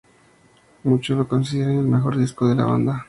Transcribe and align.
Muchos 0.83 1.15
lo 1.15 1.27
consideran 1.27 1.77
el 1.77 1.85
mejor 1.85 2.17
disco 2.17 2.47
de 2.49 2.55
la 2.55 2.65
banda. 2.65 2.99